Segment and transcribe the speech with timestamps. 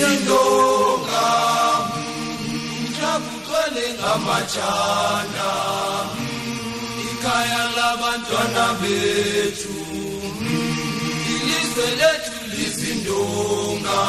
[0.00, 1.26] ilizwe lethu liyindonga
[2.78, 5.50] umhlaba ugcwele ngamatshana
[7.10, 9.76] ikhaya labantwana bethu
[11.32, 14.00] ilizwe lethu lizindonga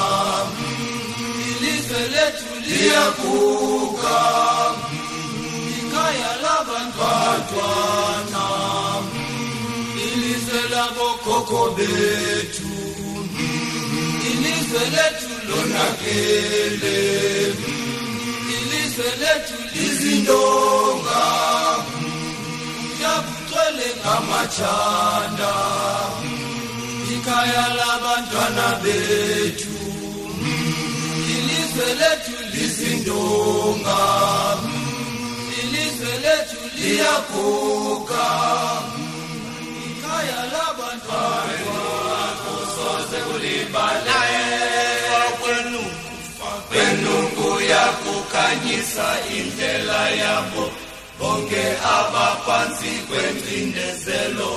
[1.50, 4.20] ilizwe lethu liyaguga
[5.80, 8.46] ikhaya labantwana
[10.06, 12.70] ilizwe labokhokho bethu.
[14.72, 17.00] Ilizwe lethu lonakele
[18.56, 21.24] ilizwe lethu lizindonga.
[23.02, 25.54] Yabugcwele ngamatshanda
[27.14, 29.78] ikhaya labantwana bethu
[31.34, 34.00] ilizwe lethu lizindonga
[35.60, 38.28] ilizwe lethu liyaguga
[39.90, 42.11] ikhaya labantwana kulibalaye
[45.40, 45.84] kwenu
[46.70, 50.72] kwenu kuyakukhanyisa indlela yabo
[51.20, 51.64] bonke
[51.98, 54.54] abaphansi kwengcindezelo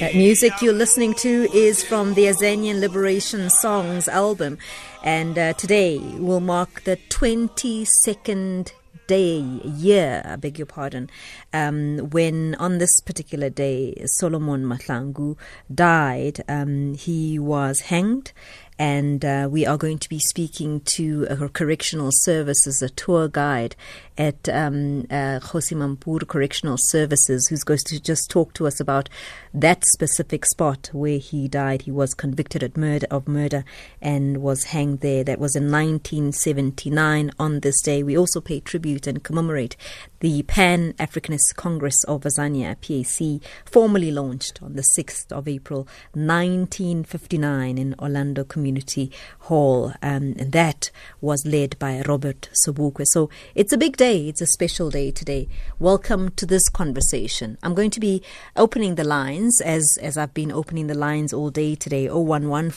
[0.00, 4.58] That music you're listening to is from the Azanian Liberation Songs album,
[5.02, 8.72] and uh, today will mark the 22nd
[9.06, 11.08] day, year, I beg your pardon,
[11.52, 15.36] um, when on this particular day Solomon Mahlangu
[15.72, 16.42] died.
[16.48, 18.32] Um, he was hanged
[18.78, 23.74] and uh, we are going to be speaking to a correctional services, a tour guide
[24.18, 29.08] at um, uh, Correctional Services, who's going to just talk to us about
[29.54, 31.82] that specific spot where he died.
[31.82, 33.64] He was convicted of murder, of murder
[34.00, 35.24] and was hanged there.
[35.24, 37.30] That was in 1979.
[37.38, 39.76] On this day, we also pay tribute and commemorate
[40.20, 47.78] the Pan Africanist Congress of Azania, PAC, formally launched on the 6th of April 1959
[47.78, 49.92] in Orlando Community Hall.
[50.02, 50.90] Um, and that
[51.20, 53.04] was led by Robert Sobukwe.
[53.06, 55.48] So it's a big day, it's a special day today.
[55.78, 57.58] Welcome to this conversation.
[57.62, 58.22] I'm going to be
[58.56, 62.70] opening the lines as, as I've been opening the lines all day today 011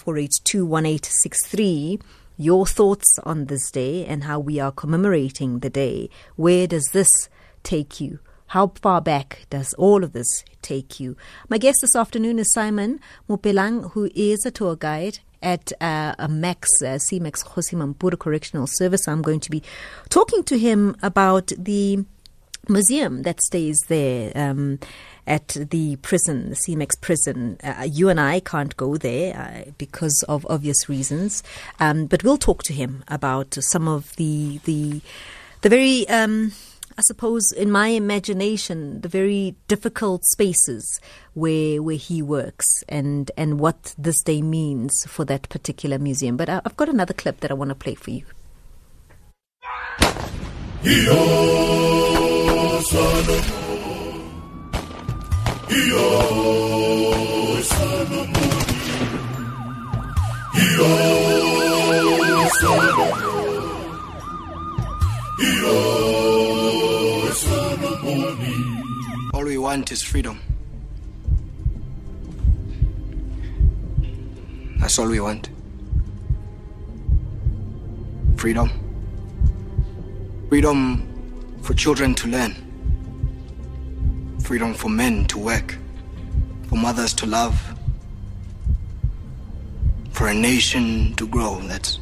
[2.39, 6.09] your thoughts on this day and how we are commemorating the day.
[6.37, 7.27] Where does this
[7.63, 8.19] take you?
[8.47, 11.17] How far back does all of this take you?
[11.49, 16.29] My guest this afternoon is Simon Mopelang, who is a tour guide at uh, a
[16.29, 19.05] Max, uh, CMAX Kgosi Mampuru Correctional Service.
[19.05, 19.61] I'm going to be
[20.07, 22.05] talking to him about the
[22.69, 24.31] museum that stays there.
[24.33, 24.79] Um,
[25.29, 27.57] at the prison, the CMX prison.
[27.63, 31.43] Uh, you and I can't go there uh, because of obvious reasons,
[31.79, 35.01] um, but we'll talk to him about some of the the
[35.61, 36.09] the very.
[36.09, 36.51] Um,
[36.97, 40.99] I suppose, in my imagination, the very difficult spaces
[41.33, 46.35] where where he works and and what this day means for that particular museum.
[46.35, 48.25] But I've got another clip that I want to play for you.
[69.31, 70.39] All we want is freedom.
[74.79, 75.49] That's all we want.
[78.37, 78.71] Freedom.
[80.49, 81.07] Freedom
[81.61, 82.68] for children to learn.
[84.49, 85.77] Freedom for men to work.
[86.69, 87.55] For mothers to love.
[90.09, 91.61] For a nation to grow.
[91.67, 91.99] That's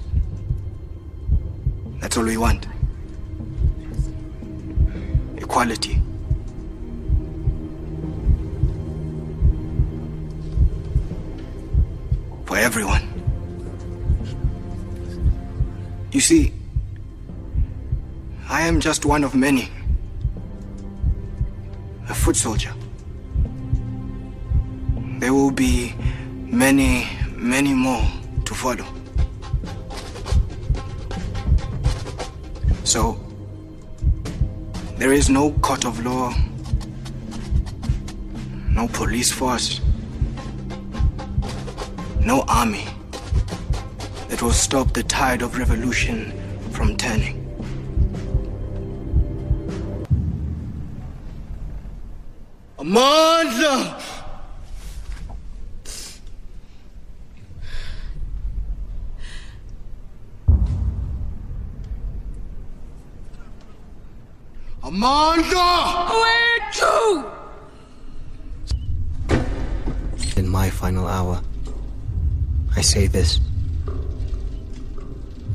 [2.00, 2.66] that's all we want.
[5.36, 6.02] Equality.
[12.46, 13.04] For everyone.
[16.14, 16.54] You see,
[18.48, 19.70] I am just one of many.
[22.28, 22.74] Foot soldier.
[25.20, 25.96] There will be
[26.44, 28.06] many, many more
[28.44, 28.86] to follow.
[32.84, 33.18] So,
[34.98, 36.34] there is no court of law,
[38.72, 39.80] no police force,
[42.20, 42.90] no army
[44.28, 46.34] that will stop the tide of revolution
[46.74, 47.47] from turning.
[52.88, 54.02] Amandla!
[64.84, 65.68] Amanda!
[66.16, 67.26] Where to?
[70.38, 71.42] In my final hour,
[72.78, 73.42] I say this.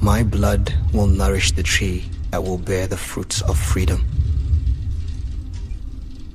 [0.02, 4.04] My blood will nourish the tree that will bear the fruits of freedom.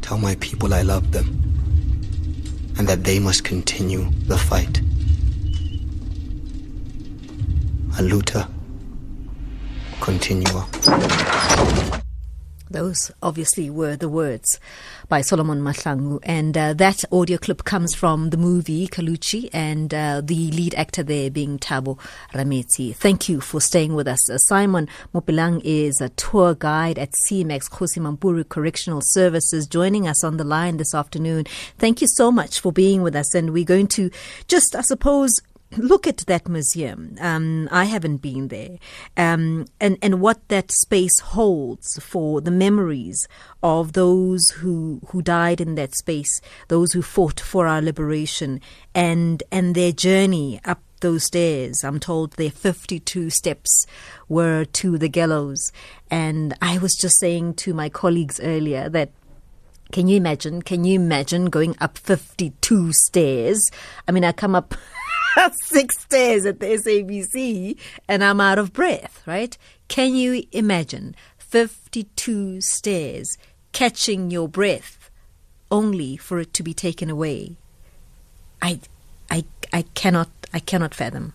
[0.07, 1.27] Tell my people I love them
[2.77, 4.79] and that they must continue the fight.
[7.97, 8.49] Aluta
[9.99, 10.65] continua.
[12.69, 14.59] Those obviously were the words
[15.09, 16.19] by Solomon Mahlangu.
[16.23, 21.03] And uh, that audio clip comes from the movie Kalushi and uh, the lead actor
[21.03, 21.97] there being Thabo
[22.33, 22.95] Rametsi.
[22.95, 24.29] Thank you for staying with us.
[24.29, 30.23] Uh, Simon Mopelang is a tour guide at CMX Kgosi Mampuru Correctional Services joining us
[30.23, 31.45] on the line this afternoon.
[31.77, 33.33] Thank you so much for being with us.
[33.33, 34.09] And we're going to
[34.47, 35.31] just, I suppose,
[35.75, 37.17] look at that museum.
[37.19, 38.77] Um, I haven't been there,
[39.17, 43.27] um, and and what that space holds for the memories
[43.61, 48.61] of those who who died in that space, those who fought for our liberation,
[48.95, 51.83] and and their journey up those stairs.
[51.83, 53.85] I'm told their 52 steps
[54.27, 55.71] were to the gallows,
[56.09, 59.11] and I was just saying to my colleagues earlier that
[59.91, 60.61] can you imagine?
[60.61, 63.63] Can you imagine going up 52 stairs?
[64.05, 64.75] I mean, I come up
[65.61, 69.57] six stairs at the SABC and I'm out of breath, right?
[69.87, 73.37] Can you imagine 52 stairs
[73.71, 75.09] catching your breath
[75.69, 77.57] only for it to be taken away?
[78.61, 78.79] I,
[79.29, 81.33] I, I cannot, I cannot fathom.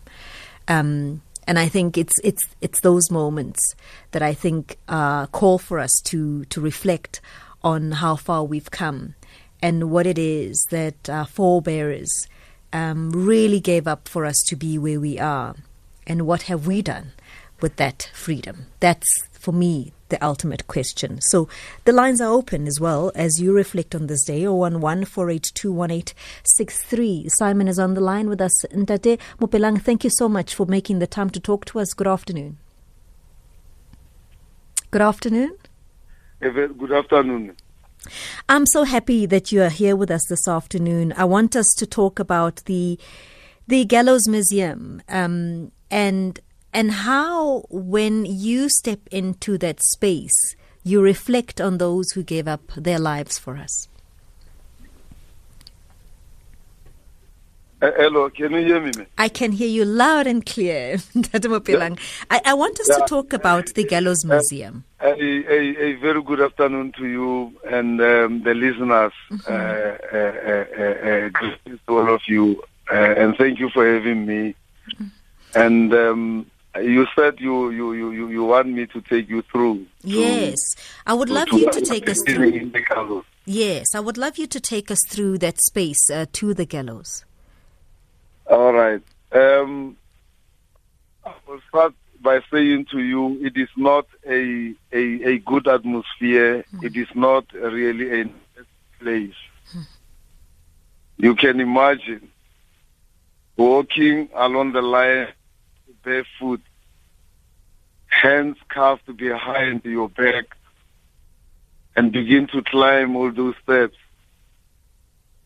[0.68, 3.74] Um, and I think it's it's it's those moments
[4.12, 7.20] that I think uh, call for us to to reflect
[7.64, 9.14] on how far we've come
[9.60, 12.28] and what it is that our forebearers
[12.72, 15.54] um, really gave up for us to be where we are.
[16.06, 17.12] And what have we done
[17.60, 18.66] with that freedom?
[18.80, 21.20] That's, for me, the ultimate question.
[21.20, 21.48] So
[21.84, 24.44] the lines are open as well as you reflect on this day.
[24.44, 24.84] 011
[27.28, 28.64] Simon is on the line with us.
[28.66, 31.94] Ntate Mopelang, thank you so much for making the time to talk to us.
[31.94, 32.58] Good afternoon.
[34.90, 35.56] Good afternoon.
[36.40, 37.56] Good afternoon.
[38.48, 41.14] I'm so happy that you are here with us this afternoon.
[41.16, 42.98] I want us to talk about the
[43.68, 46.40] the Gallows Museum um, and
[46.72, 52.62] and how, when you step into that space, you reflect on those who gave up
[52.76, 53.88] their lives for us.
[57.90, 58.92] Hello, can you hear me?
[58.96, 59.06] Man?
[59.18, 61.94] I can hear you loud and clear, yeah.
[62.30, 62.98] I, I, want us yeah.
[62.98, 64.84] to talk about the Gallows Museum.
[65.00, 69.12] A, a, a, very good afternoon to you and um, the listeners.
[69.30, 69.52] Mm-hmm.
[69.52, 69.56] Uh,
[70.16, 74.54] uh, to all of you, and thank you for having me.
[74.94, 75.06] Mm-hmm.
[75.54, 76.46] And um,
[76.80, 79.86] you said you, you, you, you want me to take you through.
[80.02, 80.58] To, yes,
[81.06, 83.24] I would love to, you to take us through.
[83.44, 87.24] Yes, I would love you to take us through that space uh, to the gallows.
[88.52, 89.02] All right.
[89.32, 89.96] Um,
[91.24, 96.62] I will start by saying to you, it is not a a, a good atmosphere.
[96.74, 96.84] Mm.
[96.84, 98.30] It is not really a
[99.00, 99.40] place.
[99.74, 99.86] Mm.
[101.16, 102.28] You can imagine
[103.56, 105.28] walking along the line
[106.04, 106.60] barefoot,
[108.08, 110.44] hands cuffed behind your back,
[111.96, 113.96] and begin to climb all those steps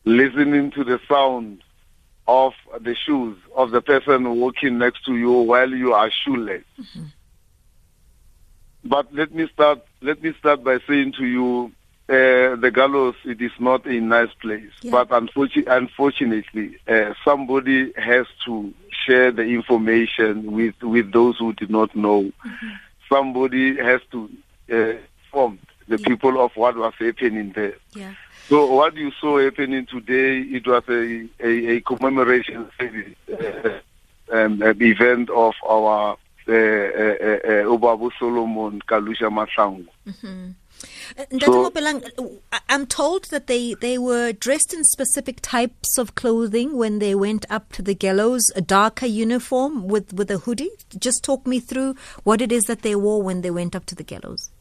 [0.03, 1.63] listening to the sound
[2.27, 6.63] of the shoes of the person walking next to you while you are shoeless.
[8.83, 9.79] But let me start.
[10.01, 11.71] Let me start by saying to you,
[12.09, 13.15] uh, the gallows.
[13.25, 14.91] It is not a nice place, Yeah.
[14.91, 18.73] but unfortunately, unfortunately, uh, somebody has to
[19.05, 22.31] share the information with with those who did not know.
[23.09, 24.29] Somebody has to
[24.71, 24.93] uh,
[25.25, 27.75] inform the people of what was happening there.
[27.93, 28.13] Yeah.
[28.49, 33.79] So what you saw happening today, it was a, a, a commemoration service, uh,
[34.31, 39.23] um, an event of our uh, uh, uh, Obabu Solomon Kalushi.
[41.17, 41.25] Uh,
[41.71, 42.23] Mopelang, uh,
[42.53, 47.15] I- I'm told that they, they were dressed in specific types of clothing when they
[47.15, 50.69] went up to the gallows, a darker uniform with, with a hoodie.
[50.97, 53.95] Just talk me through what it is that they wore when they went up to
[53.95, 54.51] the gallows.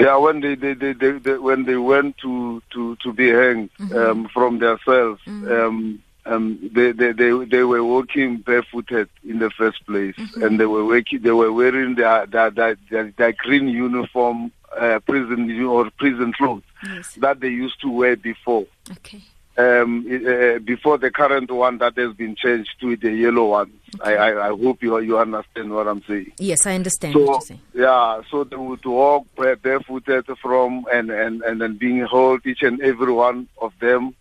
[0.00, 4.28] Yeah, when they, they, they, they, when they went to to to be hanged um,
[4.32, 9.84] from their cells, um, um, they, they they they were walking barefooted in the first
[9.86, 14.50] place, and they were waking, they were wearing their their their, their, their green uniform,
[14.78, 17.14] uh, prison or prison clothes Yes.
[17.16, 18.66] that they used to wear before.
[18.90, 19.20] Okay.
[19.60, 23.70] Um, uh, before the current one that has been changed to the yellow one.
[24.00, 26.32] I, I, I hope you you understand what I'm saying.
[26.38, 27.60] Yes, I understand what So you're saying.
[27.74, 32.80] yeah, so they would walk barefooted from and and and then being held each and
[32.80, 34.14] every one of them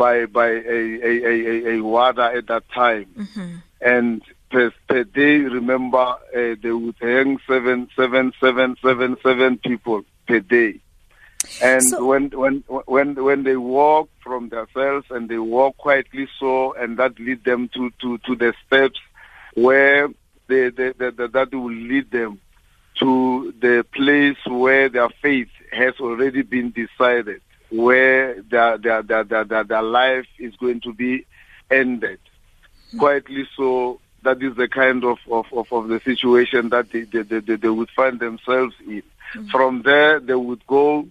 [0.00, 3.54] by by a a a, a, a warder at that time, Mm-hmm.
[3.82, 10.02] and per, per day, remember uh, they would hang seven seven seven seven seven people
[10.26, 10.80] per day.
[11.62, 12.64] And So- when when
[12.94, 17.44] when when they walk from their cells and they walk quietly so, and that lead
[17.44, 18.98] them to to to the steps
[19.54, 20.08] where
[20.48, 22.40] they, they, they, they- that will lead them
[23.00, 27.40] to the place where their faith has already been decided,
[27.70, 31.26] where their their their their, their, their life is going to be
[31.70, 32.18] ended.
[32.98, 37.22] Quietly so, that is the kind of, of, of, of the situation that they, they,
[37.22, 39.02] they, they- they would find themselves in.
[39.34, 39.50] Mm.
[39.50, 41.08] From there, they would go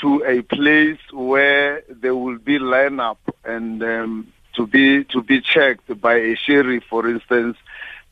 [0.00, 5.40] to a place where there will be lined up and um, to be to be
[5.40, 7.56] checked by a sheriff, for instance,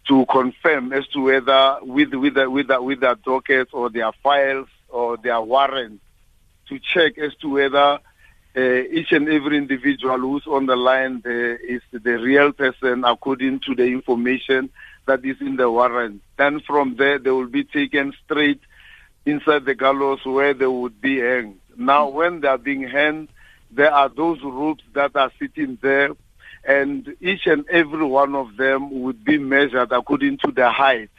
[0.08, 5.16] to confirm as to whether with with with with their dockets or their files or
[5.16, 6.02] their warrants
[6.68, 7.98] to check as to whether
[8.54, 13.74] uh, each and every individual who's on the line is the real person according to
[13.74, 14.70] the information
[15.06, 16.20] that is in the warrant.
[16.36, 18.60] Then from there, they will be taken straight
[19.24, 21.58] inside the gallows where they would be hanged.
[21.76, 23.28] Now, when they are being hanged,
[23.70, 26.10] there are those ropes that are sitting there,
[26.64, 31.10] and each and every one of them would be measured according to their height.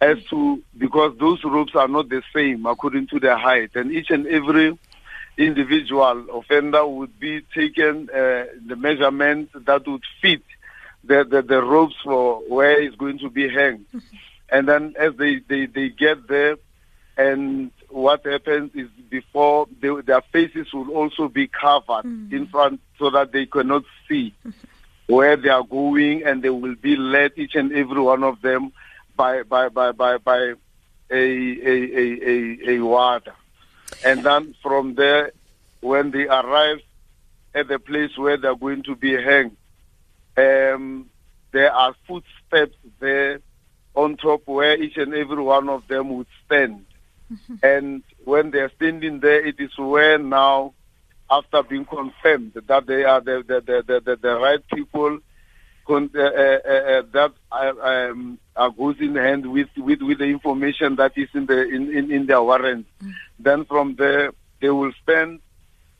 [0.00, 4.10] As to because those ropes are not the same according to their height, and each
[4.10, 4.78] and every
[5.36, 10.42] individual offender would be taken uh, the measurement that would fit
[11.04, 13.86] the, the, the ropes for where he's going to be hanged.
[14.50, 16.56] And then as they, they, they get there,
[17.16, 23.10] and what happens is before they, their faces will also be covered in front so
[23.10, 24.34] that they cannot see
[25.06, 28.72] where they are going, and they will be led each and every one of them
[29.16, 30.54] by by by by, by a,
[31.10, 33.34] a, a, a, a warder.
[34.04, 35.32] And then from there,
[35.80, 36.80] when they arrive
[37.54, 39.56] at the place where they're going to be hanged,
[40.36, 41.10] um,
[41.50, 43.40] there are footsteps there
[43.96, 46.86] on top where each and every one of them would stand.
[47.62, 50.74] And when they're standing there, it is where now,
[51.30, 55.20] after being confirmed that they are the, the, the, the, the, right people
[55.86, 60.24] con- uh, uh, uh, that are, um, are goes in hand with, with, with the
[60.24, 62.86] information that is in the in, in, in their warrant.
[63.38, 65.40] Then from there, they will stand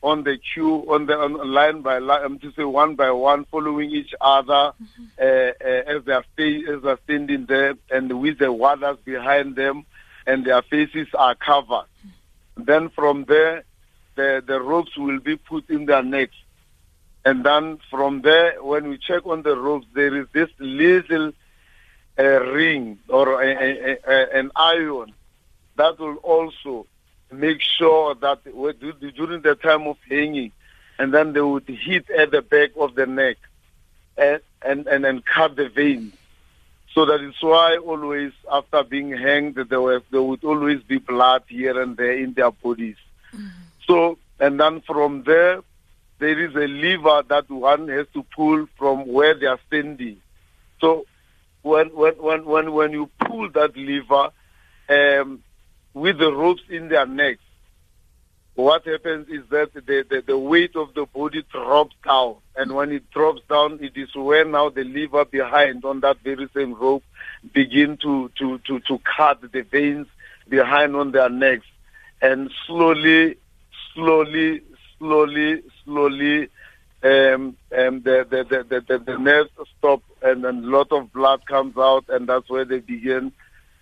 [0.03, 3.45] on the queue, on the on line by line, um, to say one by one,
[3.45, 4.73] following each other
[5.19, 8.97] uh, uh, as they are stay, as they are standing there, and with the warders
[9.05, 9.85] behind them,
[10.27, 11.85] and their faces are covered.
[12.55, 13.63] Then from there,
[14.15, 16.35] the the ropes will be put in their necks,
[17.25, 21.31] and then from there, when we check on the ropes, there is this little
[22.19, 25.13] uh, ring or a, a, a, an iron
[25.75, 26.85] that will also
[27.31, 30.51] make sure that during the time of hanging,
[30.99, 33.37] and then they would hit at the back of the neck
[34.17, 36.13] and and and, and cut the veins.
[36.93, 41.43] So that is why always after being hanged, there was there would always be blood
[41.47, 42.97] here and there in their bodies.
[43.87, 45.61] So and then from there,
[46.19, 50.21] there is a lever that one has to pull from where they are standing.
[50.81, 51.05] So
[51.61, 54.31] when when when when, when you pull that lever,
[54.89, 55.43] um,
[55.93, 57.43] with the ropes in their necks,
[58.55, 62.35] what happens is that the, the, the weight of the body drops down.
[62.55, 66.49] And when it drops down, it is where now the liver behind on that very
[66.53, 67.03] same rope
[67.53, 70.07] begin to, to, to, to cut the veins
[70.49, 71.65] behind on their necks.
[72.21, 73.37] And slowly,
[73.93, 74.61] slowly,
[74.99, 76.49] slowly, slowly,
[77.03, 81.75] um, um, the, the, the, the, the, nerves stop and a lot of blood comes
[81.75, 83.31] out and that's where they begin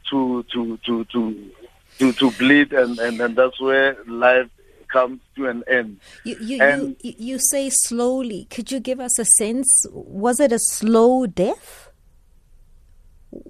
[0.10, 1.52] to, to, to, to,
[1.98, 4.50] to, to bleed and, and, and that's where life
[4.90, 6.00] comes to an end.
[6.24, 8.48] You, you, And- you, you say slowly.
[8.50, 9.86] Could you give us a sense?
[9.92, 11.92] Was it a slow death?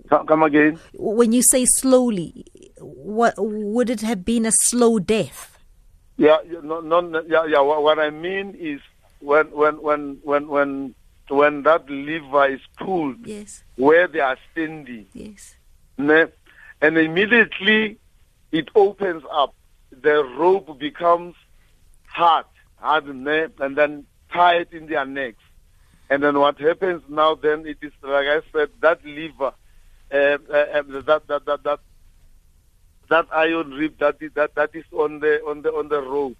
[0.10, 0.80] Come, again?
[0.94, 2.46] When you say slowly,
[2.80, 5.58] what would it have been a slow death?
[6.18, 7.62] Yeah, yeah, no, no, yeah, yeah.
[7.62, 8.82] What, I mean is
[9.20, 10.96] when, when, when, when, when,
[11.30, 15.56] when that liver is pulled Yes, where they are standing, yes.
[15.98, 16.26] ne,
[16.82, 17.98] and immediately
[18.52, 19.54] it opens up,
[20.02, 21.36] the rope becomes
[22.08, 22.46] hard,
[22.78, 25.44] hard, ne, and then tied in their necks.
[26.10, 27.36] And then what happens now?
[27.36, 29.54] Then it is like I said, that liver,
[30.12, 31.80] uh, uh, um, that that that that
[33.10, 36.38] that iron rib that is that that is on the on the on the rope.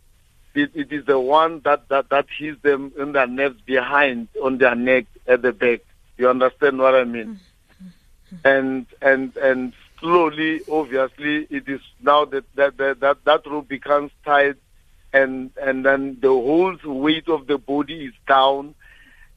[0.56, 4.58] It, it is the one that, that that hits them in their nerves behind on
[4.58, 5.82] their neck at the back.
[6.18, 7.40] You understand what I mean?
[8.44, 14.12] And and and slowly, obviously, it is now that that that that, that rope becomes
[14.26, 14.56] tight,
[15.14, 18.76] and and then the whole weight of the body is down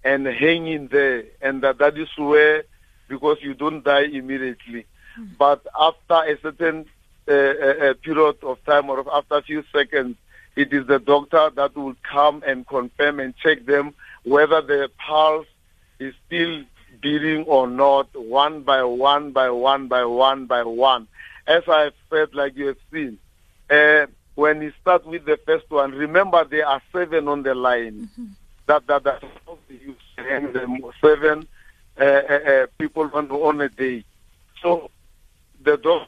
[0.05, 2.65] and hanging there, and that that is where
[3.09, 4.87] because you don't die immediately,
[5.39, 6.87] but after a certain
[7.29, 10.17] uh, uh, uh, period of time or after a few seconds,
[10.57, 13.95] it is the doctor that will come and confirm and check them
[14.25, 15.47] whether the pulse
[15.99, 16.63] is still
[17.03, 21.09] beating or not, one by one by one by one by one.
[21.47, 23.19] As I've said, like you have seen,
[23.69, 28.09] uh, when you start with the first one, remember there are seven on the line.
[28.67, 29.23] That that that
[29.69, 29.97] you
[31.01, 31.47] seven
[32.01, 34.05] uh, uh, uh, people on on a day.
[34.63, 34.91] So
[35.63, 36.07] the doctor.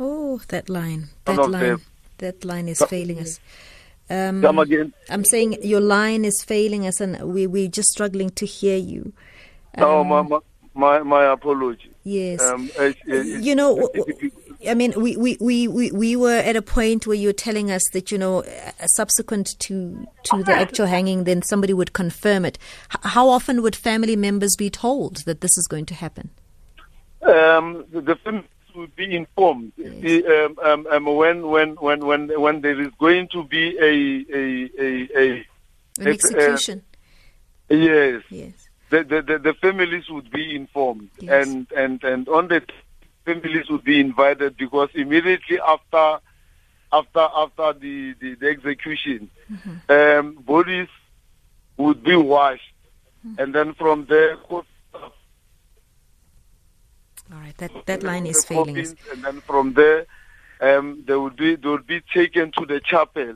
[0.00, 1.08] Oh, that line.
[1.26, 1.62] That line.
[1.62, 1.82] them.
[2.18, 3.40] That line is failing us.
[4.10, 4.92] Um, Come again.
[5.10, 9.12] I'm saying your line is failing us, and we we're just struggling to hear you.
[9.76, 10.38] No, Um, my, my
[10.74, 11.90] my my apology.
[12.04, 12.40] Yes.
[12.40, 14.30] Um, uh, uh, you know, w- w-
[14.66, 17.70] I mean, we, we, we, we, we were at a point where you were telling
[17.70, 22.44] us that, you know, uh, subsequent to, to the actual hanging, then somebody would confirm
[22.46, 22.58] it.
[22.90, 26.30] H- how often would family members be told that this is going to happen?
[27.22, 28.46] um, the, the families
[28.78, 29.72] will be informed.
[29.76, 33.92] The, um, um, um, when when when when when there is going to be a
[34.40, 34.88] a a,
[35.18, 35.46] a
[36.00, 36.82] An It's, uh, execution.
[37.68, 38.22] yes.
[38.30, 38.52] Yes.
[38.90, 41.10] the, the the the families would be informed.
[41.20, 41.46] Yes.
[41.48, 42.62] and and and on the
[43.26, 46.20] families would be invited because immediately after
[46.92, 49.28] after after the the, the execution
[49.88, 50.88] um, bodies
[51.76, 52.62] would be washed.
[53.36, 54.36] And then from there
[57.32, 57.56] All right.
[57.58, 58.94] That, that line is failing us.
[59.12, 60.06] and then from there
[60.60, 63.34] um, they would be they would be taken to the chapel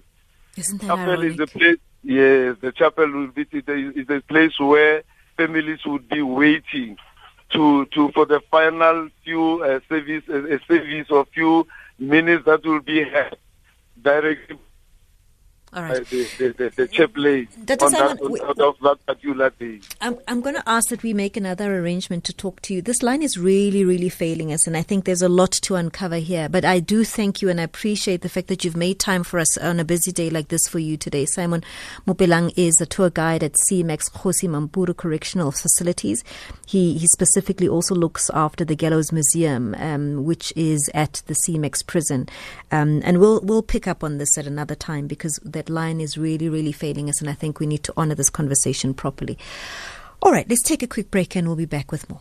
[0.56, 1.78] Isn't that chapel is the place.
[2.02, 5.02] Yes, the chapel will be is a place where
[5.36, 6.96] families would be waiting
[7.50, 11.66] to to for the final few uh, service uh, a service or few
[11.98, 13.36] minutes that will be had
[14.02, 14.58] directly
[15.74, 16.06] All by right.
[16.06, 17.86] the the, the, the chaplain Dr.
[17.86, 19.80] on that, Simon, on, we- out of that particular day.
[20.00, 22.82] I'm, I'm going to ask that we make another arrangement to talk to you.
[22.82, 26.16] This line is really, really failing us, and I think there's a lot to uncover
[26.16, 26.48] here.
[26.48, 29.38] But I do thank you, and I appreciate the fact that you've made time for
[29.38, 31.24] us on a busy day like this for you today.
[31.24, 31.62] Simon
[32.06, 36.22] Mopelang is a tour guide at CMX Kgosi Mampuru Correctional Facilities.
[36.66, 41.86] He, he specifically also looks after the Gallows Museum, um, which is at the CMX
[41.86, 42.28] prison.
[42.70, 46.18] Um, and we'll, we'll pick up on this at another time because that line is
[46.18, 49.38] really, really failing us, and I think we need to honor this conversation properly.
[50.20, 52.20] All right, let's take a quick break and we'll be back with more.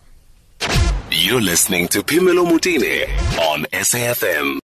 [1.11, 3.07] You're listening to Phemelo Motene
[3.39, 4.59] on SAFM.